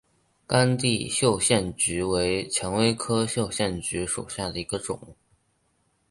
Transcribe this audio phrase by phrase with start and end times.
[0.47, 5.15] 干地绣线菊为蔷薇科绣线菊属下的一个种。